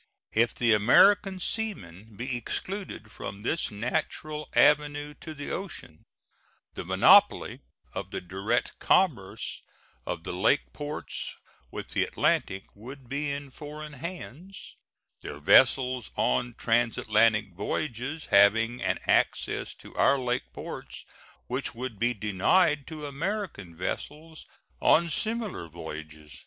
[0.33, 6.05] If the American seamen be excluded from this natural avenue to the ocean,
[6.73, 7.59] the monopoly
[7.93, 9.61] of the direct commerce
[10.07, 11.35] of the lake ports
[11.69, 14.75] with the Atlantic would be in foreign hands,
[15.21, 21.05] their vessels on transatlantic voyages having an access to our lake ports
[21.45, 24.47] which would be denied to American vessels
[24.81, 26.39] on similar voyages.